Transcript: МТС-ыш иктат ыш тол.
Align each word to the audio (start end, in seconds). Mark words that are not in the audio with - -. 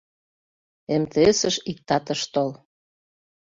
МТС-ыш 1.01 1.55
иктат 1.71 2.05
ыш 2.13 2.21
тол. 2.33 2.51